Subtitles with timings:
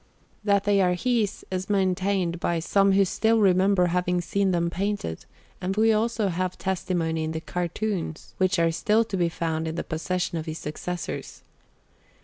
[0.43, 5.27] That they are his is maintained by some who still remember having seen them painted;
[5.61, 6.27] and we have also
[6.57, 10.57] testimony in the cartoons which are still to be found in the possession of his
[10.57, 11.43] successors.